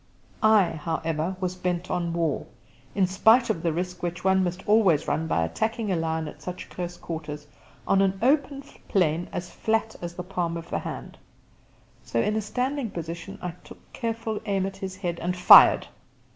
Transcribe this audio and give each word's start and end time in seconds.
I, 0.41 0.71
however, 0.71 1.35
was 1.39 1.53
bent 1.53 1.91
on 1.91 2.11
war, 2.11 2.47
in 2.95 3.05
spite 3.05 3.51
of 3.51 3.61
the 3.61 3.71
risk 3.71 4.01
which 4.01 4.23
one 4.23 4.43
must 4.43 4.67
always 4.67 5.07
run 5.07 5.27
by 5.27 5.43
attacking 5.43 5.91
a 5.91 5.95
lion 5.95 6.27
at 6.27 6.41
such 6.41 6.71
close 6.71 6.97
quarters 6.97 7.45
on 7.87 8.01
an 8.01 8.17
open 8.19 8.63
plain 8.87 9.29
as 9.31 9.51
flat 9.51 9.95
as 10.01 10.15
the 10.15 10.23
palm 10.23 10.57
of 10.57 10.71
the 10.71 10.79
hand; 10.79 11.19
so 12.03 12.19
in 12.19 12.35
a 12.35 12.41
standing 12.41 12.89
position 12.89 13.37
I 13.43 13.51
took 13.63 13.93
careful 13.93 14.41
aim 14.47 14.65
at 14.65 14.77
his 14.77 14.95
head, 14.95 15.19
and 15.19 15.37
fired. 15.37 15.85